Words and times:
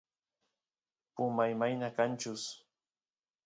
puma 1.15 1.43
imayna 1.53 1.87
kanchus 1.97 2.41